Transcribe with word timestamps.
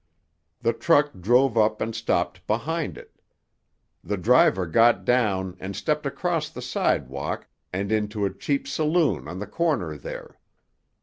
The 0.63 0.73
truck 0.73 1.11
drove 1.21 1.55
up 1.59 1.79
and 1.79 1.95
stopped 1.95 2.47
behind 2.47 2.97
it. 2.97 3.21
The 4.03 4.17
driver 4.17 4.65
got 4.65 5.05
down 5.05 5.55
and 5.59 5.75
stepped 5.75 6.07
across 6.07 6.49
the 6.49 6.59
sidewalk 6.63 7.45
and 7.71 7.91
into 7.91 8.25
a 8.25 8.33
cheap 8.33 8.67
saloon 8.67 9.27
on 9.27 9.37
the 9.37 9.45
corner 9.45 9.95
there. 9.97 10.39